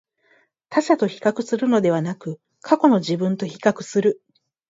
[0.69, 4.19] 他者と比較するのではなく、過去の自分と比較する